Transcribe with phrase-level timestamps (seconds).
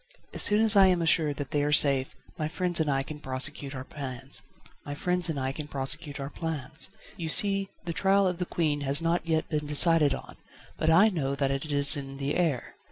[0.33, 3.19] "As soon as I am assured that they are safe, my friends and I can
[3.19, 4.41] prosecute our plans.
[4.83, 10.37] You see the trial of the Queen has not yet been decided on,
[10.75, 12.77] but I know that it is in the air.